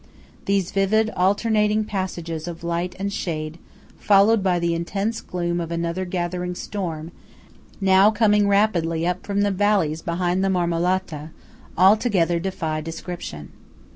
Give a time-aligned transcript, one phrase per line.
[0.45, 3.59] These vivid alternating passages of light and shade
[3.99, 7.11] followed by the intense gloom of another gathering storm
[7.79, 11.29] now coming rapidly up from the valleys behind the Marmolata,
[11.77, 13.51] altogether defy description.